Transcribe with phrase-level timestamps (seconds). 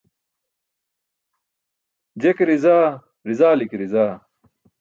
[2.21, 2.87] Je ke rizaa,
[3.27, 4.13] rizali ke rizaa.